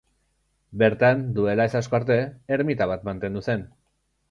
Bertan, 0.83 1.21
duela 1.35 1.67
ez 1.69 1.79
asko 1.81 1.99
arte, 1.99 2.17
ermita 2.59 2.91
bat 2.95 3.07
mantendu 3.11 3.47
zen. 3.49 3.71